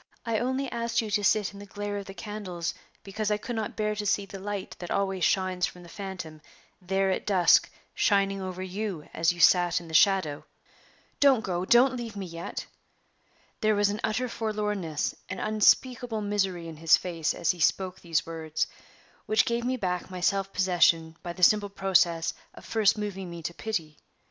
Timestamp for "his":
16.77-16.97